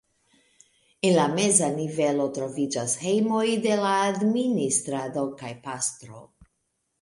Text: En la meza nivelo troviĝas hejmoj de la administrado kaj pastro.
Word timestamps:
En 1.09 1.11
la 1.17 1.25
meza 1.33 1.67
nivelo 1.75 2.25
troviĝas 2.37 2.95
hejmoj 3.03 3.43
de 3.67 3.77
la 3.83 3.93
administrado 4.07 5.27
kaj 5.43 5.53
pastro. 5.69 6.25